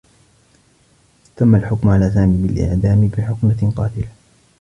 تمّ 1.35 1.55
الحكم 1.55 1.89
على 1.89 2.11
سامي 2.11 2.47
بالإعدام 2.47 3.07
بحقنة 3.07 3.73
قاتلة. 3.75 4.07